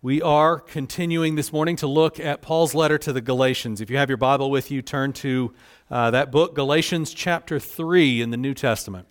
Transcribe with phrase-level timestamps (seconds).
[0.00, 3.80] We are continuing this morning to look at Paul's letter to the Galatians.
[3.80, 5.52] If you have your Bible with you, turn to
[5.90, 9.08] uh, that book, Galatians chapter 3 in the New Testament.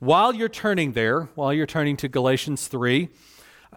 [0.00, 3.08] While you're turning there, while you're turning to Galatians 3,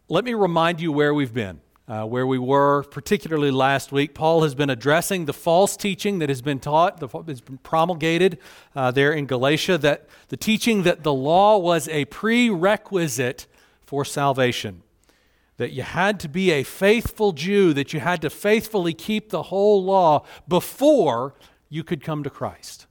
[0.09, 1.61] let me remind you where we've been.
[1.87, 6.27] Uh, where we were, particularly last week, Paul has been addressing the false teaching that
[6.27, 8.37] has been taught, that has been promulgated
[8.75, 13.47] uh, there in Galatia, that the teaching that the law was a prerequisite
[13.85, 14.83] for salvation
[15.57, 19.43] that you had to be a faithful Jew, that you had to faithfully keep the
[19.43, 21.33] whole law before
[21.69, 22.85] you could come to Christ.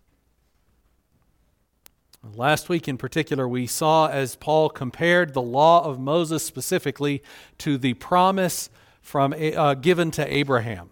[2.34, 7.22] Last week, in particular, we saw as Paul compared the law of Moses specifically
[7.58, 8.68] to the promise
[9.00, 10.90] from, uh, given to Abraham,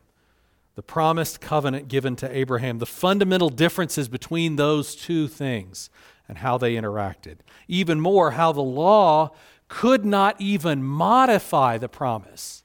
[0.76, 5.90] the promised covenant given to Abraham, the fundamental differences between those two things
[6.28, 7.38] and how they interacted.
[7.66, 9.30] Even more, how the law
[9.74, 12.62] could not even modify the promise,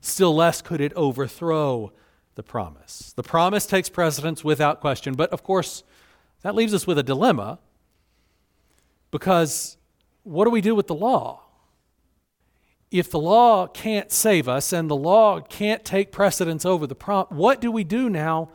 [0.00, 1.92] still less could it overthrow
[2.34, 3.12] the promise.
[3.14, 5.84] The promise takes precedence without question, but of course,
[6.42, 7.60] that leaves us with a dilemma
[9.12, 9.76] because
[10.24, 11.42] what do we do with the law?
[12.90, 17.30] If the law can't save us and the law can't take precedence over the promise,
[17.30, 18.50] what do we do now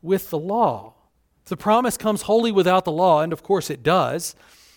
[0.00, 0.94] with the law?
[1.44, 4.34] the promise comes wholly without the law, and of course it does,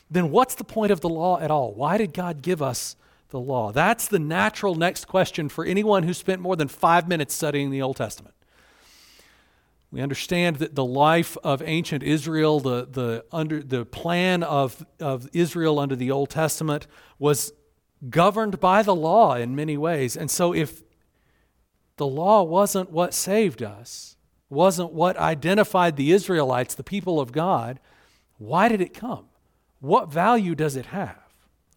[0.09, 1.73] then what's the point of the law at all?
[1.73, 2.95] Why did God give us
[3.29, 3.71] the law?
[3.71, 7.81] That's the natural next question for anyone who spent more than five minutes studying the
[7.81, 8.35] Old Testament.
[9.91, 15.29] We understand that the life of ancient Israel, the, the, under, the plan of, of
[15.31, 16.85] Israel under the Old Testament,
[17.17, 17.53] was
[18.09, 20.17] governed by the law in many ways.
[20.17, 20.83] And so, if
[21.97, 24.17] the law wasn't what saved us,
[24.49, 27.79] wasn't what identified the Israelites, the people of God,
[28.37, 29.27] why did it come?
[29.85, 31.19] What value does it have?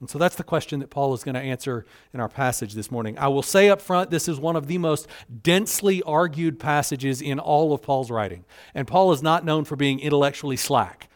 [0.01, 1.85] And so that's the question that Paul is going to answer
[2.15, 3.19] in our passage this morning.
[3.19, 5.09] I will say up front, this is one of the most
[5.43, 8.45] densely argued passages in all of Paul's writing.
[8.75, 11.11] And Paul is not known for being intellectually slack.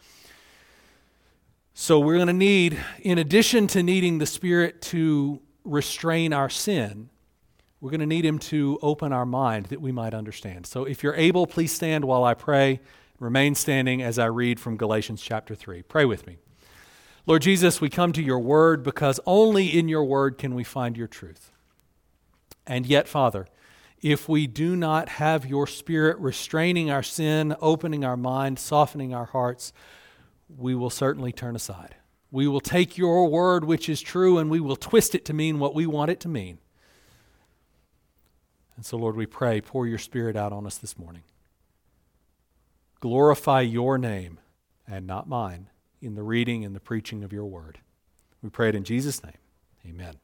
[1.73, 7.09] So we're going to need, in addition to needing the Spirit to restrain our sin,
[7.79, 10.67] we're going to need Him to open our mind that we might understand.
[10.67, 12.81] So if you're able, please stand while I pray.
[13.17, 15.81] Remain standing as I read from Galatians chapter 3.
[15.83, 16.37] Pray with me.
[17.25, 20.97] Lord Jesus, we come to your word because only in your word can we find
[20.97, 21.51] your truth.
[22.67, 23.47] And yet, Father,
[24.01, 29.25] if we do not have your spirit restraining our sin, opening our mind, softening our
[29.25, 29.71] hearts,
[30.49, 31.95] we will certainly turn aside.
[32.29, 35.59] We will take your word, which is true, and we will twist it to mean
[35.59, 36.57] what we want it to mean.
[38.75, 41.23] And so, Lord, we pray, pour your spirit out on us this morning.
[42.99, 44.39] Glorify your name
[44.87, 45.69] and not mine
[46.03, 47.79] in the reading and the preaching of your word.
[48.41, 49.37] We pray it in Jesus' name.
[49.87, 50.15] Amen.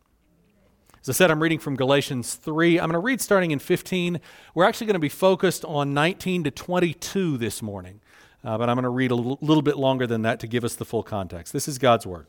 [1.01, 2.79] As I said, I'm reading from Galatians 3.
[2.79, 4.19] I'm going to read starting in 15.
[4.53, 8.01] We're actually going to be focused on 19 to 22 this morning,
[8.43, 10.65] uh, but I'm going to read a l- little bit longer than that to give
[10.65, 11.53] us the full context.
[11.53, 12.27] This is God's word.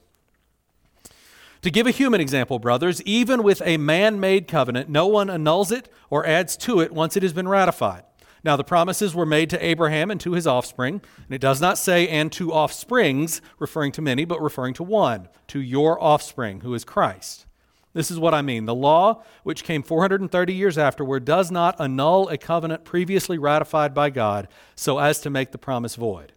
[1.62, 5.72] To give a human example, brothers, even with a man made covenant, no one annuls
[5.72, 8.05] it or adds to it once it has been ratified.
[8.43, 11.77] Now, the promises were made to Abraham and to his offspring, and it does not
[11.78, 16.75] say, and to offsprings, referring to many, but referring to one, to your offspring, who
[16.75, 17.47] is Christ.
[17.93, 18.67] This is what I mean.
[18.67, 24.11] The law, which came 430 years afterward, does not annul a covenant previously ratified by
[24.11, 26.33] God so as to make the promise void.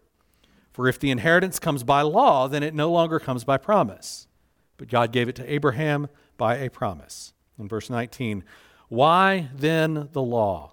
[0.72, 4.26] For if the inheritance comes by law, then it no longer comes by promise.
[4.76, 7.32] But God gave it to Abraham by a promise.
[7.56, 8.42] In verse 19,
[8.88, 10.72] why then the law?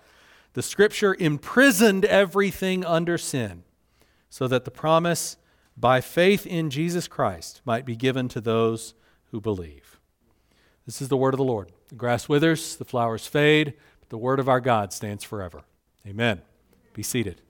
[0.53, 3.63] the scripture imprisoned everything under sin
[4.29, 5.37] so that the promise
[5.77, 8.93] by faith in Jesus Christ might be given to those
[9.31, 9.99] who believe.
[10.85, 11.71] This is the word of the Lord.
[11.89, 15.63] The grass withers, the flowers fade, but the word of our God stands forever.
[16.05, 16.41] Amen.
[16.93, 17.41] Be seated.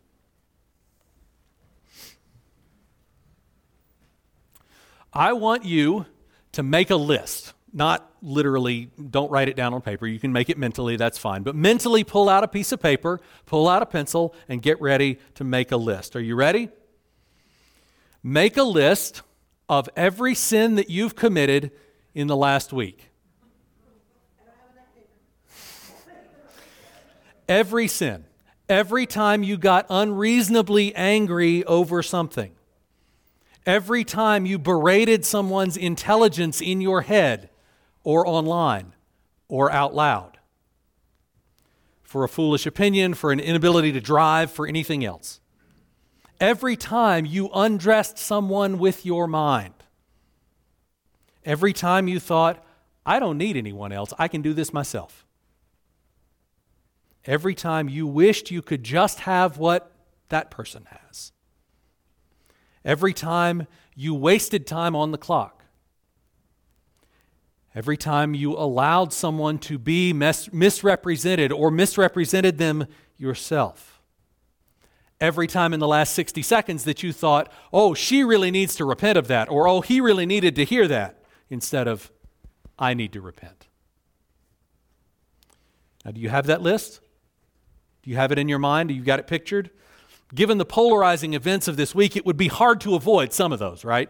[5.13, 6.05] I want you
[6.53, 10.05] to make a list not literally, don't write it down on paper.
[10.05, 11.43] You can make it mentally, that's fine.
[11.43, 15.19] But mentally, pull out a piece of paper, pull out a pencil, and get ready
[15.35, 16.15] to make a list.
[16.15, 16.69] Are you ready?
[18.23, 19.21] Make a list
[19.69, 21.71] of every sin that you've committed
[22.13, 23.09] in the last week.
[27.47, 28.25] Every sin,
[28.69, 32.53] every time you got unreasonably angry over something,
[33.65, 37.49] every time you berated someone's intelligence in your head
[38.03, 38.93] or online
[39.47, 40.37] or out loud
[42.03, 45.39] for a foolish opinion, for an inability to drive, for anything else.
[46.41, 49.75] Every time you undressed someone with your mind,
[51.45, 52.65] every time you thought,
[53.05, 55.25] I don't need anyone else, I can do this myself.
[57.25, 59.91] Every time you wished you could just have what
[60.29, 61.31] that person has.
[62.83, 65.60] Every time you wasted time on the clock.
[67.73, 72.85] Every time you allowed someone to be mis- misrepresented or misrepresented them
[73.17, 74.01] yourself.
[75.21, 78.85] Every time in the last 60 seconds that you thought, oh, she really needs to
[78.85, 82.11] repent of that, or oh, he really needed to hear that, instead of,
[82.77, 83.67] I need to repent.
[86.03, 86.99] Now, do you have that list?
[88.01, 88.89] Do you have it in your mind?
[88.89, 89.69] Do you got it pictured?
[90.33, 93.59] Given the polarizing events of this week, it would be hard to avoid some of
[93.59, 94.09] those, right?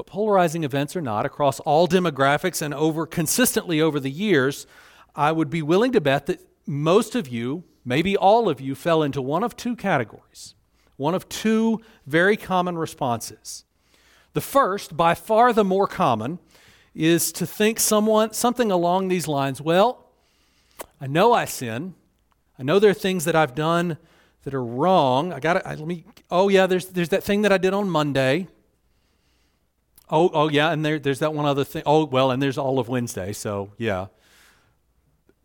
[0.00, 4.66] But polarizing events or not, across all demographics and over consistently over the years,
[5.14, 9.02] I would be willing to bet that most of you, maybe all of you, fell
[9.02, 10.54] into one of two categories,
[10.96, 13.66] one of two very common responses.
[14.32, 16.38] The first, by far the more common,
[16.94, 20.06] is to think someone something along these lines, well,
[20.98, 21.92] I know I sin.
[22.58, 23.98] I know there are things that I've done
[24.44, 25.30] that are wrong.
[25.30, 27.90] I got to let me Oh yeah, there's there's that thing that I did on
[27.90, 28.48] Monday.
[30.10, 31.82] Oh, oh yeah, and there, there's that one other thing.
[31.86, 34.06] Oh, well, and there's all of Wednesday, so yeah.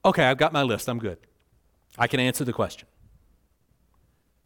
[0.03, 0.87] Okay, I've got my list.
[0.89, 1.19] I'm good.
[1.97, 2.87] I can answer the question.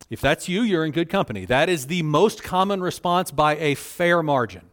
[0.09, 1.45] If that's you, you're in good company.
[1.45, 4.69] That is the most common response by a fair margin.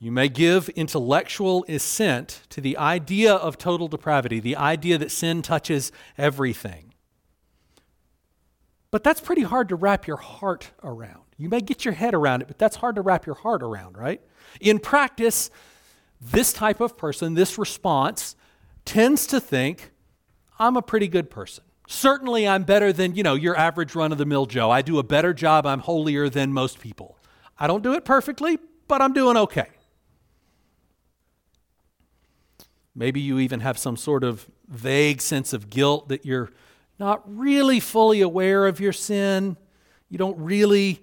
[0.00, 5.42] You may give intellectual assent to the idea of total depravity, the idea that sin
[5.42, 6.87] touches everything.
[8.90, 11.22] But that's pretty hard to wrap your heart around.
[11.36, 13.96] You may get your head around it, but that's hard to wrap your heart around,
[13.96, 14.20] right?
[14.60, 15.50] In practice,
[16.20, 18.34] this type of person, this response,
[18.84, 19.92] tends to think,
[20.58, 21.64] I'm a pretty good person.
[21.86, 24.70] Certainly, I'm better than, you know, your average run of the mill Joe.
[24.70, 25.64] I do a better job.
[25.64, 27.16] I'm holier than most people.
[27.58, 28.58] I don't do it perfectly,
[28.88, 29.68] but I'm doing okay.
[32.94, 36.50] Maybe you even have some sort of vague sense of guilt that you're
[36.98, 39.56] not really fully aware of your sin.
[40.08, 41.02] You don't really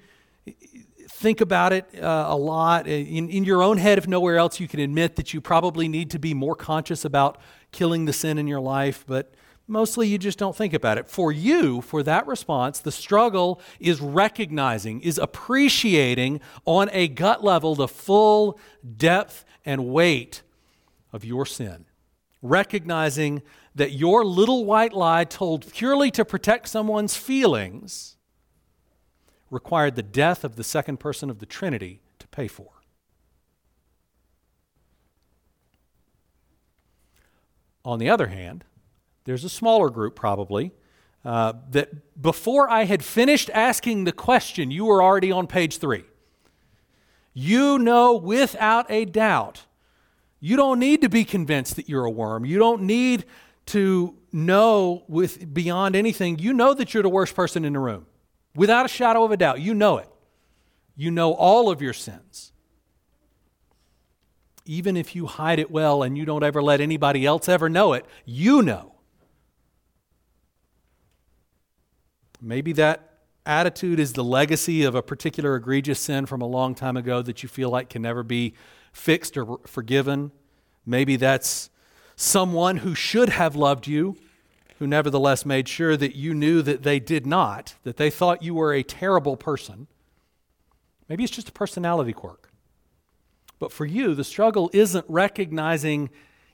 [1.10, 2.88] think about it uh, a lot.
[2.88, 6.12] In, in your own head, if nowhere else, you can admit that you probably need
[6.12, 7.40] to be more conscious about
[7.72, 9.34] killing the sin in your life, but
[9.68, 11.08] mostly you just don't think about it.
[11.08, 17.76] For you, for that response, the struggle is recognizing, is appreciating on a gut level
[17.76, 18.60] the full
[18.98, 20.42] depth and weight
[21.14, 21.86] of your sin,
[22.42, 23.42] recognizing
[23.76, 28.16] that your little white lie told purely to protect someone's feelings
[29.52, 32.70] required the death of the second person of the Trinity to pay for.
[37.84, 38.64] On the other hand,
[39.26, 40.72] there's a smaller group probably
[41.24, 46.06] uh, that before I had finished asking the question, you were already on page three.
[47.34, 49.66] You know without a doubt
[50.40, 52.46] you don't need to be convinced that you're a worm.
[52.46, 53.26] You don't need
[53.68, 56.40] to know with beyond anything.
[56.40, 58.06] You know that you're the worst person in the room.
[58.56, 60.10] Without a shadow of a doubt, you know it.
[60.96, 62.52] You know all of your sins.
[64.66, 67.94] Even if you hide it well and you don't ever let anybody else ever know
[67.94, 68.94] it, you know.
[72.42, 76.98] Maybe that attitude is the legacy of a particular egregious sin from a long time
[76.98, 78.54] ago that you feel like can never be
[78.92, 80.32] fixed or forgiven.
[80.86, 81.70] Maybe that's
[82.16, 84.18] someone who should have loved you,
[84.80, 88.54] who nevertheless made sure that you knew that they did not, that they thought you
[88.54, 89.88] were a terrible person.
[91.08, 92.52] Maybe it's just a personality quirk.
[93.60, 96.10] But for you, the struggle isn't recognizing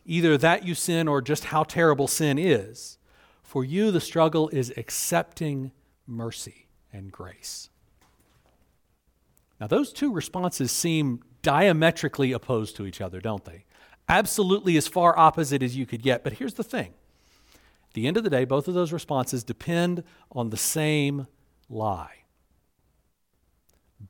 [0.06, 2.98] either that you sin or just how terrible sin is.
[3.44, 5.72] For you, the struggle is accepting
[6.06, 7.70] mercy and grace.
[9.60, 13.65] Now, those two responses seem diametrically opposed to each other, don't they?
[14.10, 16.24] Absolutely as far opposite as you could get.
[16.24, 16.93] But here's the thing
[17.91, 21.27] at the end of the day, both of those responses depend on the same
[21.70, 22.24] lie.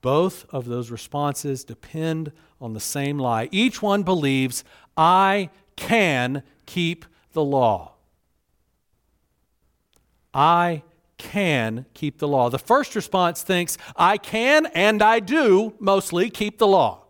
[0.01, 3.50] Both of those responses depend on the same lie.
[3.51, 4.63] Each one believes,
[4.95, 7.93] I can keep the law.
[10.33, 10.83] I
[11.17, 12.50] can keep the law.
[12.50, 17.05] The first response thinks, I can and I do mostly keep the law.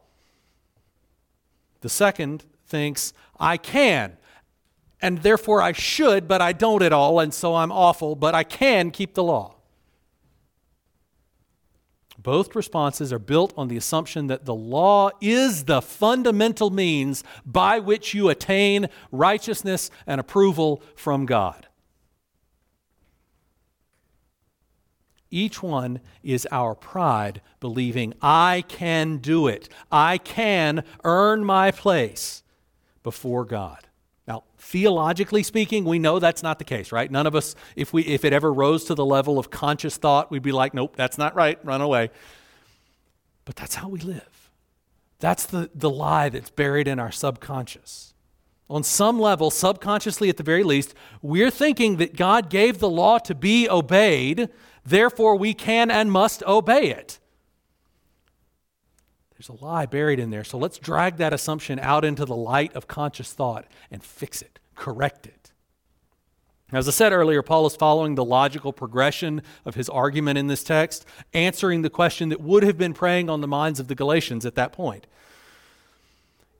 [1.81, 4.18] The second thinks, I can.
[5.01, 8.44] And therefore I should, but I don't at all, and so I'm awful, but I
[8.44, 9.56] can keep the law.
[12.18, 17.80] Both responses are built on the assumption that the law is the fundamental means by
[17.80, 21.68] which you attain righteousness and approval from God.
[25.32, 29.70] Each one is our pride, believing, I can do it.
[29.92, 32.44] I can earn my place
[33.03, 33.88] before God.
[34.27, 37.10] Now, theologically speaking, we know that's not the case, right?
[37.10, 40.31] None of us, if, we, if it ever rose to the level of conscious thought,
[40.31, 42.12] we'd be like, nope, that's not right, run away.
[43.46, 44.51] But that's how we live.
[45.20, 48.13] That's the, the lie that's buried in our subconscious.
[48.70, 53.17] On some level, subconsciously at the very least, we're thinking that God gave the law
[53.20, 54.50] to be obeyed
[54.86, 57.20] Therefore, we can and must obey it.
[59.41, 60.43] There's a lie buried in there.
[60.43, 64.60] So let's drag that assumption out into the light of conscious thought and fix it,
[64.75, 65.51] correct it.
[66.71, 70.63] As I said earlier, Paul is following the logical progression of his argument in this
[70.63, 74.45] text, answering the question that would have been preying on the minds of the Galatians
[74.45, 75.07] at that point.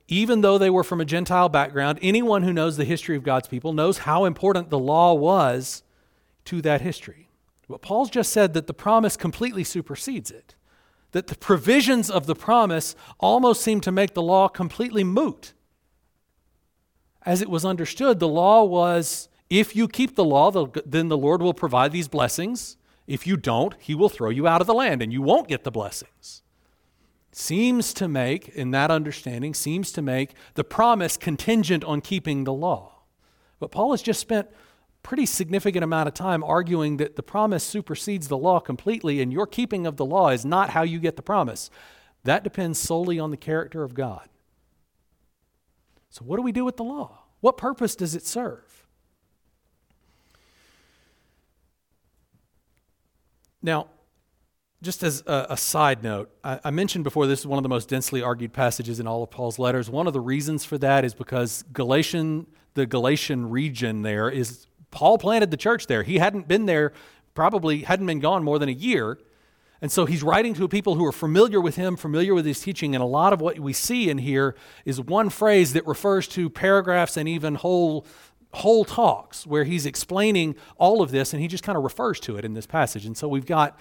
[0.08, 3.46] Even though they were from a Gentile background, anyone who knows the history of God's
[3.46, 5.84] people knows how important the law was
[6.46, 7.28] to that history.
[7.68, 10.56] But Paul's just said that the promise completely supersedes it,
[11.12, 15.52] that the provisions of the promise almost seem to make the law completely moot.
[17.24, 20.50] As it was understood, the law was if you keep the law,
[20.84, 22.76] then the Lord will provide these blessings.
[23.06, 25.64] If you don't, he will throw you out of the land and you won't get
[25.64, 26.42] the blessings.
[27.32, 32.52] Seems to make, in that understanding, seems to make the promise contingent on keeping the
[32.52, 33.02] law.
[33.58, 34.48] But Paul has just spent
[35.02, 39.46] pretty significant amount of time arguing that the promise supersedes the law completely, and your
[39.46, 41.70] keeping of the law is not how you get the promise.
[42.24, 44.28] That depends solely on the character of God.
[46.10, 47.20] So, what do we do with the law?
[47.40, 48.86] What purpose does it serve?
[53.62, 53.88] Now,
[54.82, 57.68] just as a, a side note, I, I, mentioned before this is one of the
[57.68, 59.88] most densely argued passages in all of Paul's letters.
[59.88, 65.18] One of the reasons for that is because Galatian, the Galatian region there is Paul
[65.18, 66.04] planted the church there.
[66.04, 66.92] He hadn't been there,
[67.34, 69.18] probably hadn't been gone more than a year.
[69.80, 72.94] And so he's writing to people who are familiar with him, familiar with his teaching.
[72.94, 76.48] And a lot of what we see in here is one phrase that refers to
[76.48, 78.06] paragraphs and even whole,
[78.52, 82.36] whole talks where he's explaining all of this and he just kind of refers to
[82.36, 83.04] it in this passage.
[83.04, 83.76] And so we've got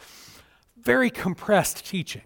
[0.75, 2.23] very compressed teaching.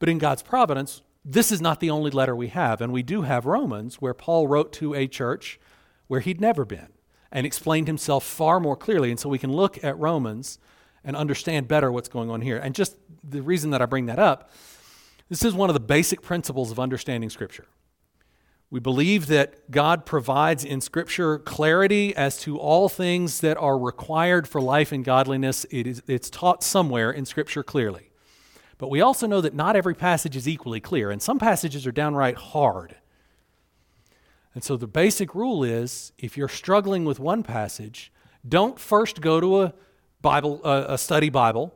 [0.00, 2.80] But in God's providence, this is not the only letter we have.
[2.80, 5.60] And we do have Romans where Paul wrote to a church
[6.08, 6.88] where he'd never been
[7.32, 9.10] and explained himself far more clearly.
[9.10, 10.58] And so we can look at Romans
[11.04, 12.58] and understand better what's going on here.
[12.58, 14.50] And just the reason that I bring that up,
[15.28, 17.66] this is one of the basic principles of understanding Scripture.
[18.68, 24.46] We believe that God provides in Scripture clarity as to all things that are required
[24.46, 25.66] for life and godliness.
[25.70, 28.10] It is, it's taught somewhere in Scripture clearly.
[28.78, 31.92] But we also know that not every passage is equally clear, and some passages are
[31.92, 32.96] downright hard.
[34.54, 38.12] And so the basic rule is if you're struggling with one passage,
[38.48, 39.74] don't first go to a
[40.22, 41.74] Bible a study Bible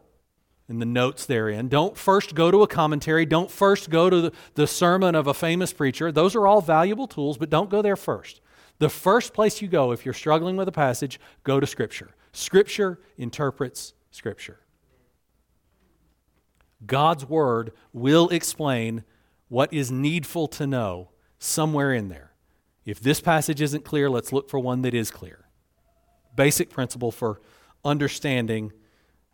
[0.69, 1.69] and the notes therein.
[1.69, 3.26] Don't first go to a commentary.
[3.26, 6.11] Don't first go to the, the sermon of a famous preacher.
[6.11, 8.40] Those are all valuable tools, but don't go there first.
[8.78, 12.14] The first place you go if you're struggling with a passage, go to Scripture.
[12.33, 14.61] Scripture interprets Scripture.
[16.85, 19.04] God's Word will explain
[19.49, 22.34] what is needful to know somewhere in there.
[22.85, 25.47] If this passage isn't clear, let's look for one that is clear.
[26.37, 27.41] Basic principle for
[27.85, 28.73] understanding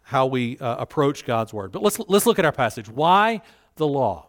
[0.02, 1.72] how we uh, approach God's word.
[1.72, 2.88] But let's, let's look at our passage.
[2.88, 3.42] Why
[3.76, 4.26] the law?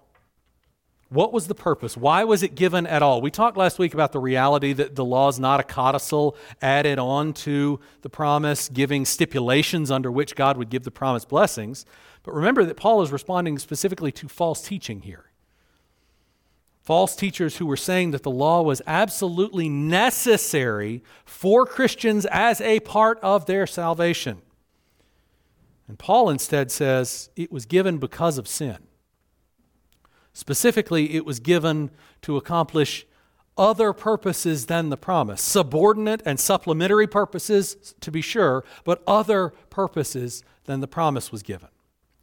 [1.09, 1.97] What was the purpose?
[1.97, 3.21] Why was it given at all?
[3.21, 6.99] We talked last week about the reality that the law is not a codicil added
[6.99, 11.85] on to the promise, giving stipulations under which God would give the promised blessings.
[12.23, 15.30] But remember that Paul is responding specifically to false teaching here
[16.91, 22.81] false teachers who were saying that the law was absolutely necessary for Christians as a
[22.81, 24.41] part of their salvation.
[25.87, 28.75] And Paul instead says it was given because of sin.
[30.33, 31.91] Specifically, it was given
[32.23, 33.07] to accomplish
[33.57, 40.43] other purposes than the promise, subordinate and supplementary purposes, to be sure, but other purposes
[40.65, 41.69] than the promise was given.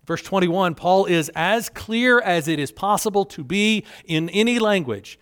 [0.09, 5.19] Verse 21, Paul is as clear as it is possible to be in any language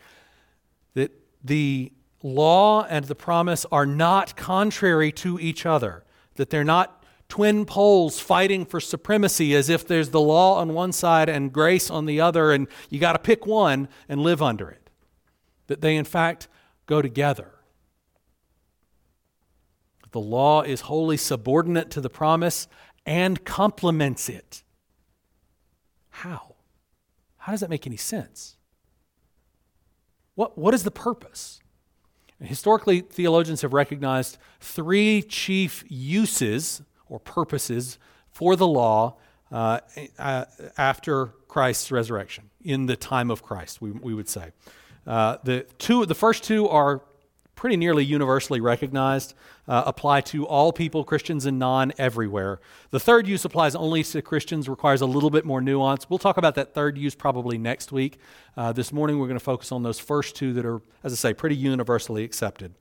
[0.95, 1.11] that
[1.43, 6.05] the law and the promise are not contrary to each other,
[6.37, 10.93] that they're not twin poles fighting for supremacy as if there's the law on one
[10.93, 14.71] side and grace on the other, and you got to pick one and live under
[14.71, 14.89] it.
[15.67, 16.47] That they, in fact,
[16.87, 17.57] go together.
[20.13, 22.69] The law is wholly subordinate to the promise
[23.05, 24.63] and complements it.
[26.21, 26.55] How?
[27.37, 28.57] How does that make any sense?
[30.35, 31.61] What, what is the purpose?
[32.41, 36.81] Historically, theologians have recognized three chief uses
[37.11, 37.99] or purposes
[38.31, 39.17] for the law
[39.53, 39.81] uh,
[40.19, 40.47] uh,
[40.79, 44.53] after Christ's resurrection, in the time of Christ, we, we would say.
[45.07, 47.03] Uh, the, two, the first two are
[47.57, 49.35] pretty nearly universally recognized,
[49.67, 52.61] uh, apply to all people, Christians and non, everywhere.
[52.91, 56.09] The third use applies only to Christians, requires a little bit more nuance.
[56.09, 58.21] We'll talk about that third use probably next week.
[58.57, 61.17] Uh, this morning, we're going to focus on those first two that are, as I
[61.17, 62.75] say, pretty universally accepted.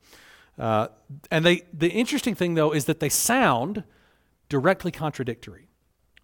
[0.59, 0.89] Uh,
[1.31, 3.83] and they, the interesting thing, though, is that they sound
[4.49, 5.67] directly contradictory.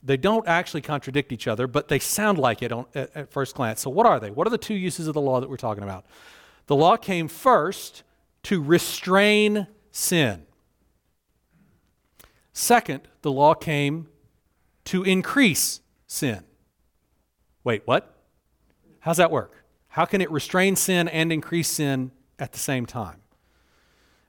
[0.03, 3.55] They don't actually contradict each other, but they sound like it on, at, at first
[3.55, 3.81] glance.
[3.81, 4.29] So, what are they?
[4.29, 6.05] What are the two uses of the law that we're talking about?
[6.67, 8.03] The law came first
[8.43, 10.45] to restrain sin.
[12.53, 14.07] Second, the law came
[14.86, 16.43] to increase sin.
[17.63, 18.15] Wait, what?
[19.00, 19.63] How's that work?
[19.89, 23.21] How can it restrain sin and increase sin at the same time?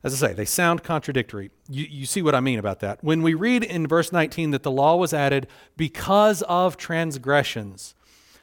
[0.05, 1.51] As I say, they sound contradictory.
[1.69, 3.03] You, you see what I mean about that.
[3.05, 7.95] When we read in verse 19 that the law was added because of transgressions,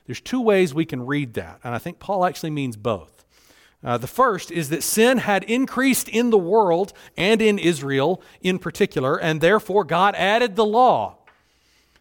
[0.05, 3.18] there's two ways we can read that, and I think Paul actually means both.
[3.83, 8.59] Uh, the first is that sin had increased in the world and in Israel in
[8.59, 11.15] particular, and therefore God added the law.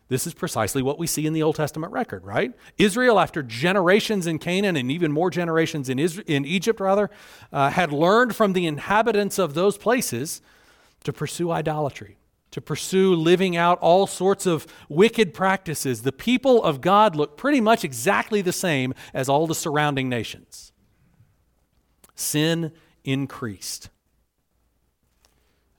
[0.09, 2.53] This is precisely what we see in the Old Testament record, right?
[2.79, 7.11] Israel, after generations in Canaan and even more generations in, Israel, in Egypt, rather,
[7.53, 10.41] uh, had learned from the inhabitants of those places
[11.05, 12.17] to pursue idolatry,
[12.51, 16.03] to pursue living out all sorts of wicked practices.
[16.03, 20.73] The people of God look pretty much exactly the same as all the surrounding nations
[22.19, 22.73] sin
[23.05, 23.91] increased.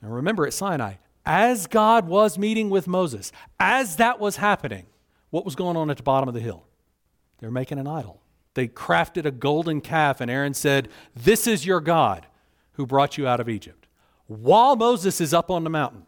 [0.02, 0.94] Now remember at Sinai,
[1.26, 4.86] as God was meeting with Moses, as that was happening,
[5.30, 6.66] what was going on at the bottom of the hill?
[7.38, 8.22] They were making an idol.
[8.54, 12.26] They crafted a golden calf, and Aaron said, This is your God
[12.72, 13.86] who brought you out of Egypt.
[14.26, 16.06] While Moses is up on the mountain.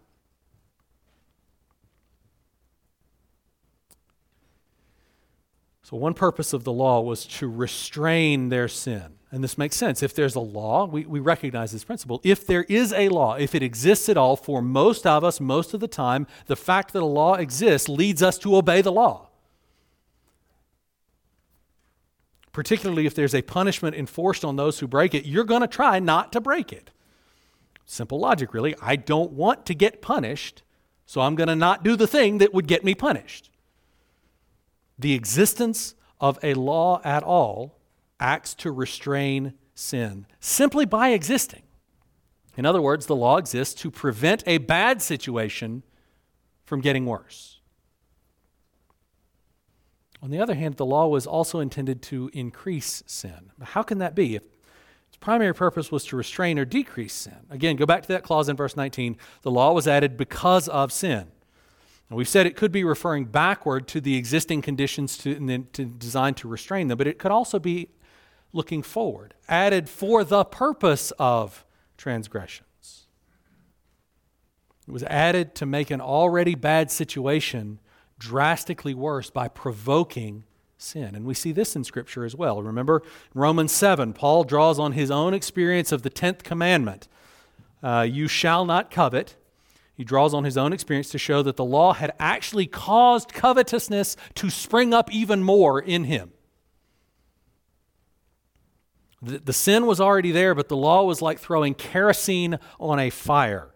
[5.83, 9.18] So, one purpose of the law was to restrain their sin.
[9.33, 10.03] And this makes sense.
[10.03, 12.21] If there's a law, we, we recognize this principle.
[12.23, 15.73] If there is a law, if it exists at all, for most of us, most
[15.73, 19.31] of the time, the fact that a law exists leads us to obey the law.
[22.53, 25.99] Particularly if there's a punishment enforced on those who break it, you're going to try
[25.99, 26.90] not to break it.
[27.87, 28.75] Simple logic, really.
[28.83, 30.62] I don't want to get punished,
[31.07, 33.49] so I'm going to not do the thing that would get me punished.
[34.99, 37.79] The existence of a law at all
[38.23, 41.63] acts to restrain sin simply by existing.
[42.57, 45.83] In other words, the law exists to prevent a bad situation
[46.65, 47.61] from getting worse.
[50.23, 53.51] On the other hand, the law was also intended to increase sin.
[53.61, 54.37] How can that be?
[54.37, 54.43] If
[55.09, 57.47] its primary purpose was to restrain or decrease sin.
[57.51, 59.17] Again, go back to that clause in verse 19.
[59.43, 61.27] The law was added because of sin.
[62.09, 66.37] And we've said it could be referring backward to the existing conditions to, to, designed
[66.37, 67.89] to restrain them, but it could also be
[68.53, 71.65] looking forward, added for the purpose of
[71.97, 73.07] transgressions.
[74.87, 77.79] It was added to make an already bad situation
[78.19, 80.45] drastically worse by provoking
[80.77, 81.15] sin.
[81.15, 82.62] And we see this in Scripture as well.
[82.62, 83.03] Remember,
[83.35, 87.09] Romans 7, Paul draws on his own experience of the 10th commandment
[87.83, 89.37] uh, You shall not covet.
[89.95, 94.17] He draws on his own experience to show that the law had actually caused covetousness
[94.35, 96.33] to spring up even more in him.
[99.23, 103.09] The, the sin was already there, but the law was like throwing kerosene on a
[103.09, 103.71] fire,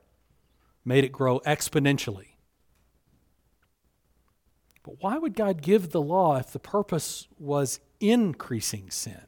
[0.84, 2.30] made it grow exponentially.
[4.82, 9.22] But why would God give the law if the purpose was increasing sin?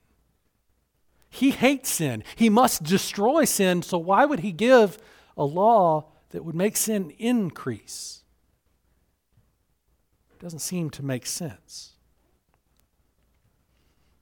[1.31, 2.25] He hates sin.
[2.37, 4.99] He must destroy sin, so why would He give
[5.37, 8.23] a law that would make sin increase?
[10.33, 11.95] It doesn't seem to make sense.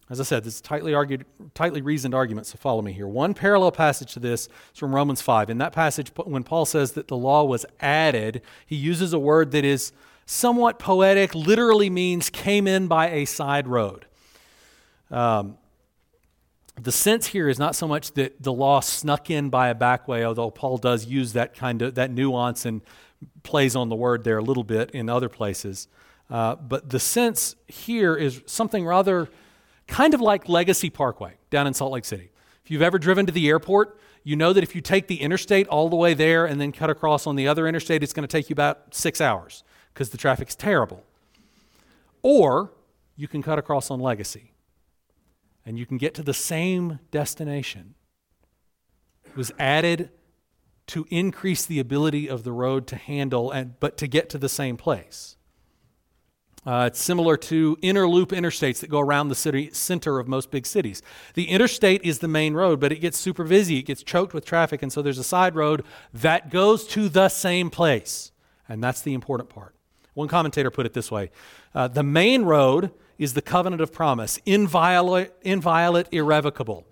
[0.09, 3.09] As I said, this is tightly argued, tightly reasoned argument, so follow me here.
[3.09, 5.51] One parallel passage to this is from Romans 5.
[5.51, 9.51] In that passage, when Paul says that the law was added, he uses a word
[9.51, 9.92] that is
[10.25, 14.07] somewhat poetic, literally means came in by a side road.
[15.11, 15.59] Um,
[16.81, 20.07] the sense here is not so much that the law snuck in by a back
[20.07, 22.83] way, although Paul does use that kind of that nuance and
[23.42, 25.88] plays on the word there a little bit in other places.
[26.29, 29.29] Uh, but the sense here is something rather
[29.87, 32.31] kind of like Legacy Parkway down in Salt Lake City.
[32.64, 35.68] If you've ever driven to the airport, you know that if you take the interstate
[35.68, 38.33] all the way there and then cut across on the other interstate, it's going to
[38.33, 39.62] take you about six hours
[39.94, 41.05] because the traffic's terrible.
[42.22, 42.72] Or
[43.14, 44.53] you can cut across on Legacy
[45.64, 47.94] and you can get to the same destination.
[49.25, 50.11] It was added
[50.88, 54.49] to increase the ability of the road to handle and but to get to the
[54.49, 55.37] same place.
[56.67, 60.51] Uh, it's similar to inner loop interstates that go around the city center of most
[60.51, 61.01] big cities.
[61.35, 63.79] The interstate is the main road, but it gets super busy.
[63.79, 67.29] It gets choked with traffic, and so there's a side road that goes to the
[67.29, 68.33] same place.
[68.69, 69.77] And that's the important part.
[70.15, 71.31] One commentator put it this way
[71.75, 76.85] uh, The main road is the covenant of promise, inviolate, inviolate, irrevocable.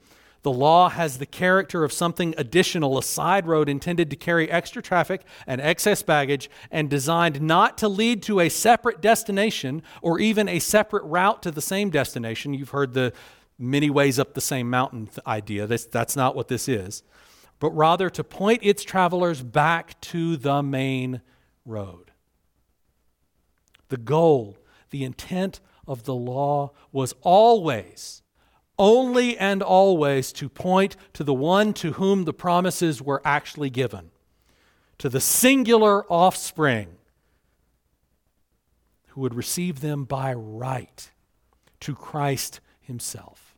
[0.44, 4.82] The law has the character of something additional, a side road intended to carry extra
[4.82, 10.46] traffic and excess baggage, and designed not to lead to a separate destination or even
[10.46, 12.52] a separate route to the same destination.
[12.52, 13.14] You've heard the
[13.58, 15.66] many ways up the same mountain idea.
[15.66, 17.02] That's, that's not what this is.
[17.58, 21.22] But rather to point its travelers back to the main
[21.64, 22.10] road.
[23.88, 24.58] The goal,
[24.90, 28.20] the intent of the law was always
[28.78, 34.10] only and always to point to the one to whom the promises were actually given,
[34.98, 36.96] to the singular offspring
[39.08, 41.10] who would receive them by right,
[41.78, 43.54] to Christ Himself,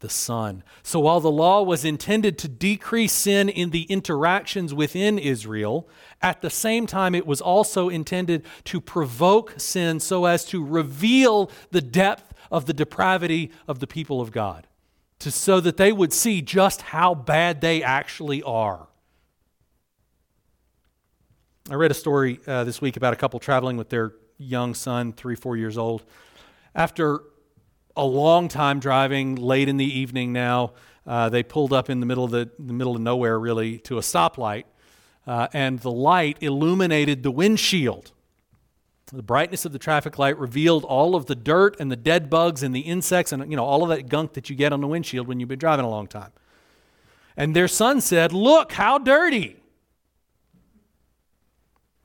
[0.00, 0.62] the Son.
[0.82, 5.88] So while the law was intended to decrease sin in the interactions within Israel,
[6.20, 11.50] at the same time it was also intended to provoke sin so as to reveal
[11.70, 14.66] the depth of the depravity of the people of God,
[15.20, 18.88] to, so that they would see just how bad they actually are.
[21.70, 25.12] I read a story uh, this week about a couple traveling with their young son,
[25.12, 26.04] three, four years old.
[26.74, 27.22] After
[27.96, 30.72] a long time driving, late in the evening now,
[31.06, 33.98] uh, they pulled up in the middle of the, the middle of nowhere, really, to
[33.98, 34.64] a stoplight,
[35.26, 38.12] uh, and the light illuminated the windshield
[39.06, 42.62] the brightness of the traffic light revealed all of the dirt and the dead bugs
[42.62, 44.86] and the insects and you know all of that gunk that you get on the
[44.86, 46.32] windshield when you've been driving a long time.
[47.36, 49.56] And their son said, "Look how dirty."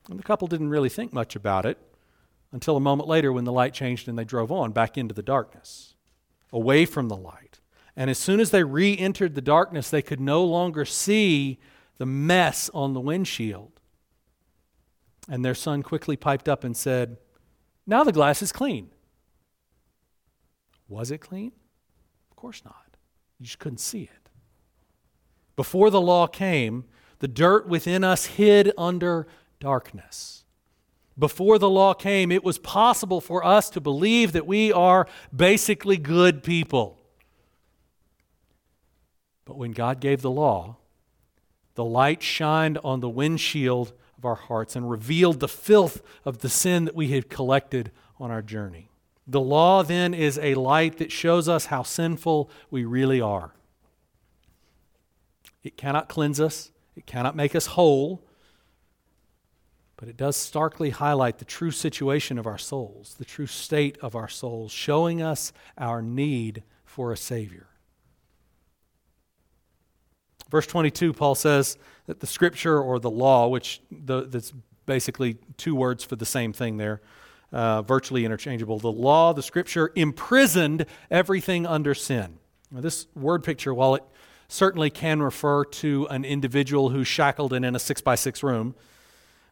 [0.10, 1.78] And the couple didn't really think much about it
[2.52, 5.22] until a moment later when the light changed and they drove on back into the
[5.22, 5.94] darkness,
[6.52, 7.60] away from the light.
[7.96, 11.60] And as soon as they re entered the darkness, they could no longer see
[11.98, 13.79] the mess on the windshield.
[15.30, 17.18] And their son quickly piped up and said,
[17.86, 18.89] Now the glass is clean.
[20.88, 21.52] Was it clean?
[22.32, 22.98] Of course not.
[23.39, 24.30] You just couldn't see it.
[25.56, 26.86] Before the law came,
[27.20, 29.28] the dirt within us hid under
[29.60, 30.46] darkness.
[31.18, 35.98] Before the law came, it was possible for us to believe that we are basically
[35.98, 36.98] good people.
[39.44, 40.78] But when God gave the law,
[41.76, 46.49] the light shined on the windshield of our hearts and revealed the filth of the
[46.49, 48.89] sin that we had collected on our journey.
[49.25, 53.53] The law then is a light that shows us how sinful we really are.
[55.63, 58.21] It cannot cleanse us, it cannot make us whole,
[59.95, 64.15] but it does starkly highlight the true situation of our souls, the true state of
[64.15, 67.68] our souls, showing us our need for a Savior.
[70.50, 74.54] Verse 22, Paul says that the scripture or the law, which the, that's
[74.86, 77.02] basically two words for the same thing there,
[77.52, 78.80] uh, virtually interchangeable.
[78.80, 82.40] The law, the scripture, imprisoned everything under sin.
[82.72, 84.04] Now, this word picture, while it
[84.48, 88.76] certainly can refer to an individual who's shackled and in a six by six room,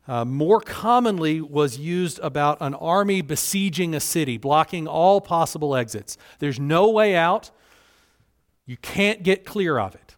[0.07, 6.17] uh, more commonly was used about an army besieging a city, blocking all possible exits.
[6.39, 7.51] There's no way out.
[8.65, 10.16] You can't get clear of it.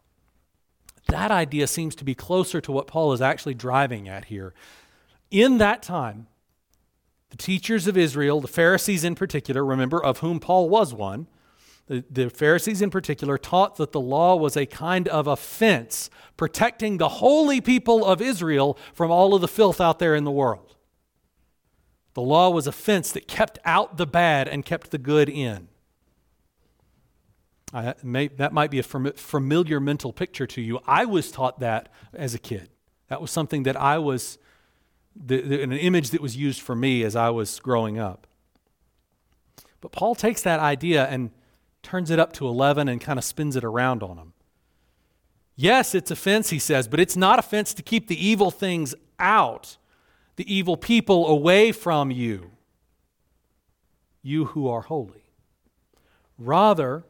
[1.09, 4.53] That idea seems to be closer to what Paul is actually driving at here.
[5.31, 6.27] In that time,
[7.29, 11.27] the teachers of Israel, the Pharisees in particular, remember, of whom Paul was one,
[11.87, 16.11] the, the, Pharisees in particular taught that the law was a kind of a fence
[16.37, 20.31] protecting the holy people of Israel from all of the filth out there in the
[20.31, 20.75] world.
[22.13, 25.69] The law was a fence that kept out the bad and kept the good in.
[28.03, 30.79] May, that might be a familiar mental picture to you.
[30.87, 32.69] I was taught that as a kid.
[33.09, 34.37] That was something that I was,
[35.15, 38.27] the, the, an image that was used for me as I was growing up.
[39.81, 41.31] But Paul takes that idea and
[41.83, 44.33] turns it up to 11 and kind of spins it around on them.
[45.55, 49.77] Yes, it's offense, he says, but it's not offense to keep the evil things out,
[50.37, 52.51] the evil people away from you,
[54.21, 55.25] you who are holy.
[56.37, 57.03] Rather,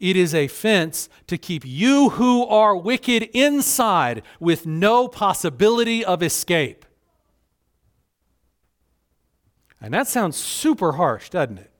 [0.00, 6.22] it is a fence to keep you who are wicked inside with no possibility of
[6.22, 6.86] escape.
[9.80, 11.70] And that sounds super harsh, doesn't it?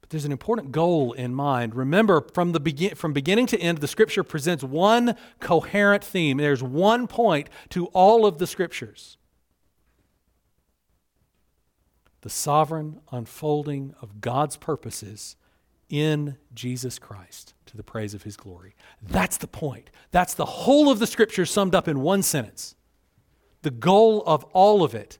[0.00, 1.74] But there's an important goal in mind.
[1.74, 6.36] Remember, from, the begin- from beginning to end, the scripture presents one coherent theme.
[6.38, 9.16] There's one point to all of the scriptures
[12.22, 15.36] the sovereign unfolding of God's purposes
[15.90, 18.74] in Jesus Christ to the praise of his glory.
[19.02, 19.90] That's the point.
[20.10, 22.74] That's the whole of the scripture summed up in one sentence.
[23.62, 25.18] The goal of all of it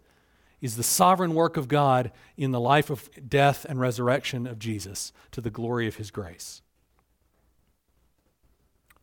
[0.61, 5.13] is the sovereign work of God in the life of death and resurrection of Jesus
[5.33, 6.63] to the glory of his grace.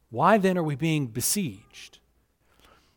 [0.10, 2.00] Why then are we being besieged?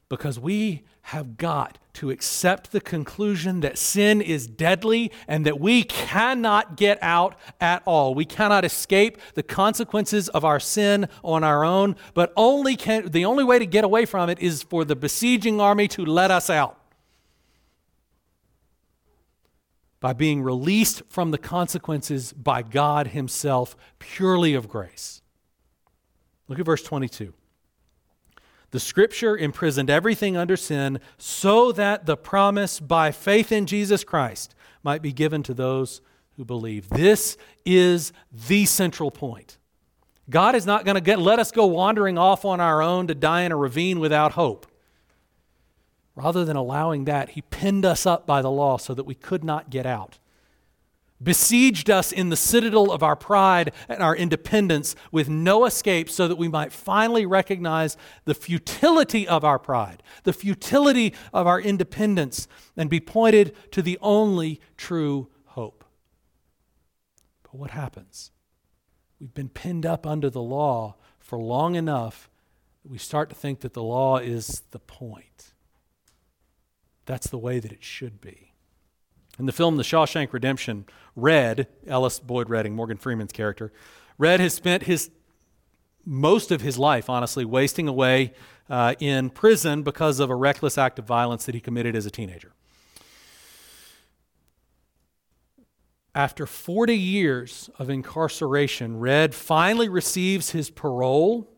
[0.09, 5.83] Because we have got to accept the conclusion that sin is deadly and that we
[5.83, 8.15] cannot get out at all.
[8.15, 13.25] We cannot escape the consequences of our sin on our own, but only can, the
[13.25, 16.49] only way to get away from it is for the besieging army to let us
[16.49, 16.77] out.
[20.01, 25.21] by being released from the consequences by God Himself, purely of grace.
[26.49, 27.35] Look at verse 22.
[28.71, 34.55] The scripture imprisoned everything under sin so that the promise by faith in Jesus Christ
[34.83, 36.01] might be given to those
[36.37, 36.89] who believe.
[36.89, 39.59] This is the central point.
[40.29, 43.43] God is not going to let us go wandering off on our own to die
[43.43, 44.67] in a ravine without hope.
[46.15, 49.43] Rather than allowing that, he pinned us up by the law so that we could
[49.43, 50.19] not get out.
[51.23, 56.27] Besieged us in the citadel of our pride and our independence with no escape so
[56.27, 62.49] that we might finally recognize the futility of our pride, the futility of our independence,
[62.75, 65.85] and be pointed to the only true hope.
[67.43, 68.31] But what happens?
[69.21, 72.31] We've been pinned up under the law for long enough
[72.83, 75.53] that we start to think that the law is the point.
[77.05, 78.50] That's the way that it should be.
[79.41, 80.85] In the film The Shawshank Redemption,
[81.17, 83.73] Red, Ellis Boyd Redding, Morgan Freeman's character,
[84.19, 85.11] Red has spent his
[86.05, 88.35] most of his life, honestly, wasting away
[88.69, 92.11] uh, in prison because of a reckless act of violence that he committed as a
[92.11, 92.53] teenager.
[96.15, 101.51] After 40 years of incarceration, Red finally receives his parole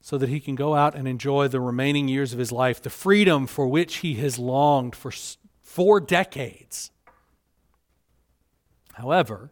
[0.00, 2.88] so that he can go out and enjoy the remaining years of his life, the
[2.88, 5.12] freedom for which he has longed for
[5.76, 6.90] four decades.
[8.94, 9.50] However,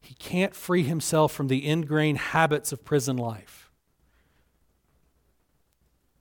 [0.00, 3.70] he can't free himself from the ingrained habits of prison life.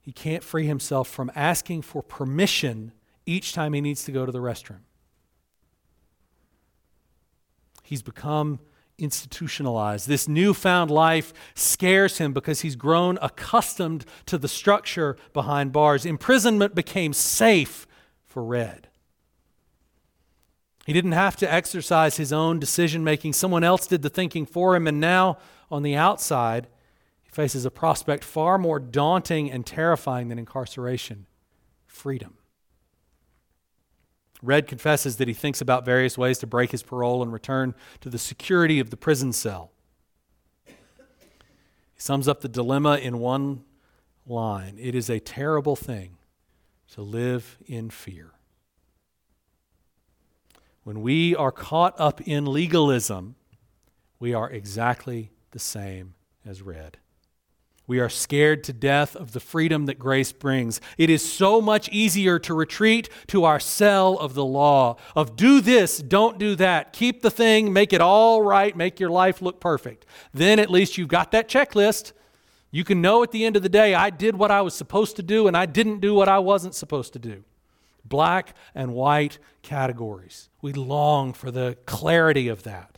[0.01, 2.91] He can't free himself from asking for permission
[3.25, 4.81] each time he needs to go to the restroom.
[7.81, 8.59] He's become
[8.99, 10.07] institutionalized.
[10.07, 16.05] This newfound life scares him because he's grown accustomed to the structure behind bars.
[16.05, 17.87] Imprisonment became safe
[18.34, 18.88] for Red.
[20.88, 24.76] He didn't have to exercise his own decision making, someone else did the thinking for
[24.76, 25.38] him, and now
[25.69, 26.67] on the outside,
[27.22, 31.28] he faces a prospect far more daunting and terrifying than incarceration
[31.86, 32.34] freedom.
[34.41, 38.10] Red confesses that he thinks about various ways to break his parole and return to
[38.10, 39.72] the security of the prison cell.
[40.65, 40.74] He
[41.98, 43.63] sums up the dilemma in one
[44.26, 46.17] line It is a terrible thing
[46.93, 48.32] to live in fear.
[50.84, 53.36] When we are caught up in legalism,
[54.19, 56.13] we are exactly the same
[56.45, 56.97] as Red.
[57.88, 60.79] We are scared to death of the freedom that grace brings.
[60.97, 65.62] It is so much easier to retreat to our cell of the law, of do
[65.62, 69.60] this, don't do that, keep the thing, make it all right, make your life look
[69.60, 70.06] perfect.
[70.32, 72.13] Then at least you've got that checklist.
[72.73, 75.15] You can know at the end of the day, I did what I was supposed
[75.17, 77.43] to do and I didn't do what I wasn't supposed to do.
[78.03, 80.49] Black and white categories.
[80.59, 82.97] We long for the clarity of that.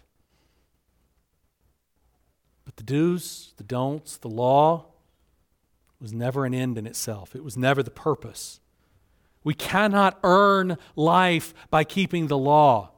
[2.63, 4.85] But the do's, the don'ts, the law
[5.99, 8.61] was never an end in itself, it was never the purpose.
[9.43, 12.91] We cannot earn life by keeping the law.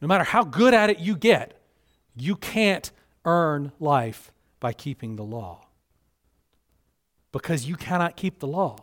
[0.00, 1.60] No matter how good at it you get,
[2.14, 2.92] you can't
[3.24, 4.30] earn life
[4.60, 5.66] by keeping the law.
[7.32, 8.76] Because you cannot keep the law.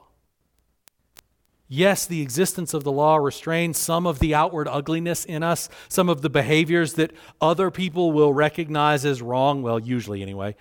[1.70, 6.08] Yes, the existence of the law restrains some of the outward ugliness in us, some
[6.08, 7.12] of the behaviors that
[7.42, 10.56] other people will recognize as wrong, well, usually anyway.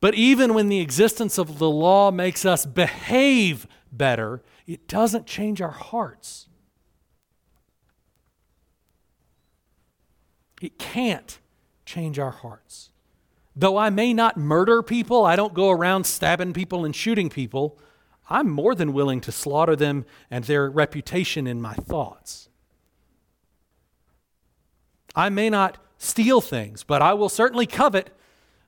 [0.00, 5.60] But even when the existence of the law makes us behave better, it doesn't change
[5.60, 6.48] our hearts.
[10.62, 11.38] It can't
[11.84, 12.90] change our hearts.
[13.58, 17.78] Though I may not murder people, I don't go around stabbing people and shooting people,
[18.28, 22.50] I'm more than willing to slaughter them and their reputation in my thoughts.
[25.14, 28.10] I may not steal things, but I will certainly covet,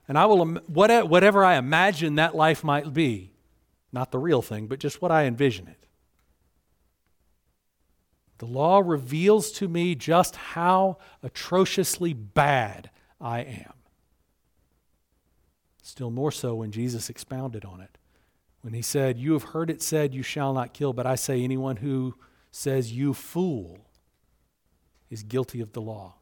[0.06, 3.32] and I will, whatever I imagine that life might be,
[3.92, 5.86] not the real thing, but just what I envision it.
[8.38, 12.88] The law reveals to me just how atrociously bad
[13.20, 13.72] I am.
[15.88, 17.96] Still more so when Jesus expounded on it.
[18.60, 21.42] When he said, You have heard it said, You shall not kill, but I say,
[21.42, 22.14] anyone who
[22.50, 23.78] says, You fool,
[25.08, 26.16] is guilty of the law.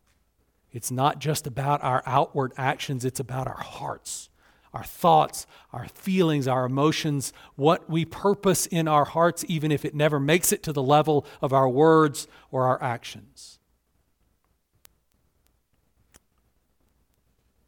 [0.70, 4.28] It's not just about our outward actions, it's about our hearts,
[4.72, 9.96] our thoughts, our feelings, our emotions, what we purpose in our hearts, even if it
[9.96, 13.58] never makes it to the level of our words or our actions.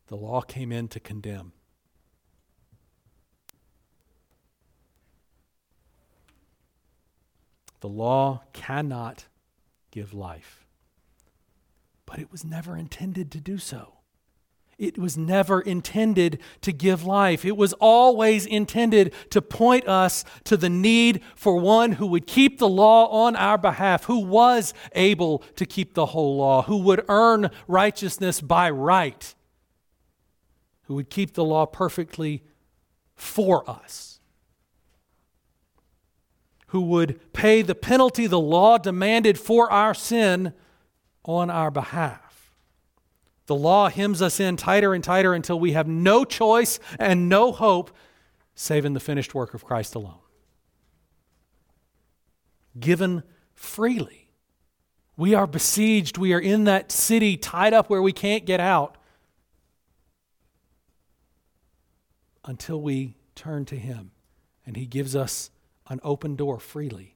[0.06, 1.54] The law came in to condemn.
[7.80, 9.26] The law cannot
[9.90, 10.66] give life.
[12.06, 13.94] But it was never intended to do so.
[14.78, 17.44] It was never intended to give life.
[17.44, 22.58] It was always intended to point us to the need for one who would keep
[22.58, 27.04] the law on our behalf, who was able to keep the whole law, who would
[27.08, 29.34] earn righteousness by right,
[30.82, 32.44] who would keep the law perfectly
[33.16, 34.17] for us
[36.68, 40.52] who would pay the penalty the law demanded for our sin
[41.24, 42.52] on our behalf.
[43.46, 47.52] The law hems us in tighter and tighter until we have no choice and no
[47.52, 47.90] hope
[48.54, 50.18] save in the finished work of Christ alone.
[52.78, 53.22] Given
[53.54, 54.30] freely.
[55.16, 56.18] We are besieged.
[56.18, 58.98] We are in that city tied up where we can't get out
[62.44, 64.10] until we turn to Him
[64.66, 65.50] and He gives us
[65.88, 67.14] an open door freely,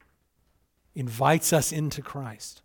[0.94, 2.62] invites us into Christ.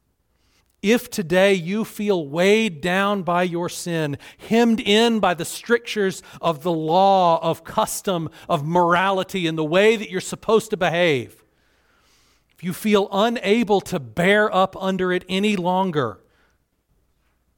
[0.81, 6.61] If today you feel weighed down by your sin, hemmed in by the strictures of
[6.61, 11.43] the law, of custom, of morality, and the way that you're supposed to behave,
[12.53, 16.19] if you feel unable to bear up under it any longer,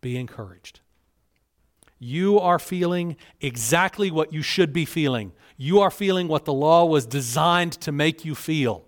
[0.01, 0.79] be encouraged.
[1.99, 6.85] You are feeling exactly what you should be feeling you are feeling what the law
[6.85, 8.85] was designed to make you feel.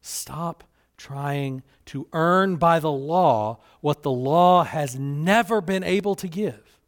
[0.00, 0.62] Stop
[0.96, 6.78] trying to earn by the law what the law has never been able to give.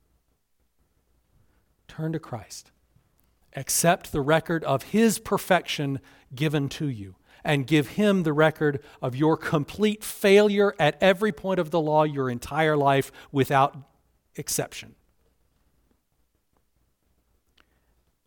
[1.89, 2.71] Turn to Christ.
[3.57, 5.99] Accept the record of His perfection
[6.33, 11.59] given to you and give Him the record of your complete failure at every point
[11.59, 13.77] of the law your entire life without
[14.37, 14.95] exception.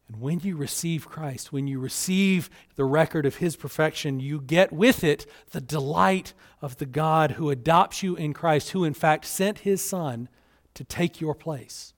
[0.08, 4.74] And when you receive Christ, when you receive the record of his perfection, you get
[4.74, 9.26] with it the delight of the God who adopts you in Christ, who in fact
[9.26, 10.28] sent his Son
[10.74, 11.94] to take your place.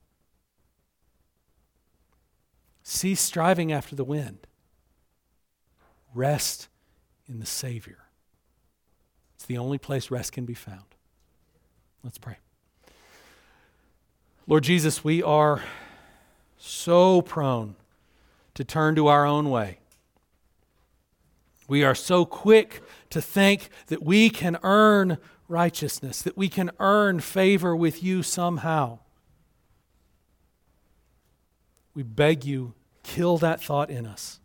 [2.84, 4.46] Cease striving after the wind.
[6.14, 6.68] Rest
[7.30, 8.00] in the Savior.
[9.36, 10.96] It's the only place rest can be found.
[12.04, 12.38] Let's pray.
[14.48, 15.62] Lord Jesus, we are
[16.58, 17.76] so prone
[18.56, 19.80] to turn to our own way.
[21.68, 27.20] We are so quick to think that we can earn righteousness, that we can earn
[27.20, 29.00] favor with you somehow.
[31.94, 32.74] We beg you,
[33.04, 34.40] kill that thought in us.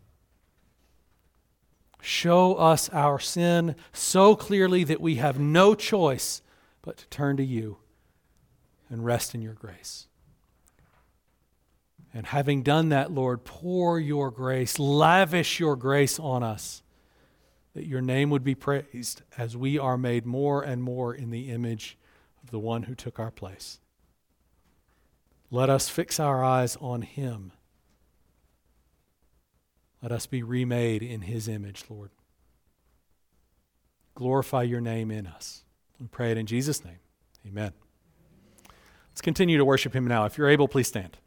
[2.01, 6.41] Show us our sin so clearly that we have no choice
[6.81, 7.77] but to turn to you
[8.89, 10.07] and rest in your grace.
[12.13, 16.81] And having done that, Lord, pour your grace, lavish your grace on us,
[17.73, 21.51] that your name would be praised as we are made more and more in the
[21.51, 21.97] image
[22.41, 23.79] of the one who took our place.
[25.51, 27.51] Let us fix our eyes on him.
[30.01, 32.11] Let us be remade in his image, Lord.
[34.15, 35.63] Glorify your name in us.
[35.99, 36.99] We pray it in Jesus' name.
[37.45, 37.73] Amen.
[39.17, 40.25] Let's continue to worship him now.
[40.25, 41.17] If you're able, please stand.